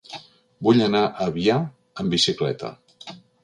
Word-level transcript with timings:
Vull 0.67 0.81
anar 0.85 1.03
a 1.09 1.27
Avià 1.27 1.59
amb 1.59 2.17
bicicleta. 2.17 2.77